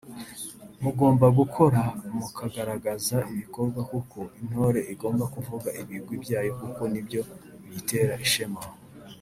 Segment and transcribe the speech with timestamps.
[0.83, 1.81] mugomba gukora
[2.17, 7.21] mukagaragaza ibikorwa kuko intore igomba kuvuga ibigwi byayo kuko ni byo
[7.63, 8.61] biyitera ishema